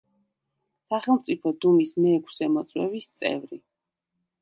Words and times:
სახელმწიფო 0.93 1.53
დუმის 1.67 1.93
მეექვსე 2.07 2.51
მოწვევის 2.57 3.15
წევრი. 3.23 3.65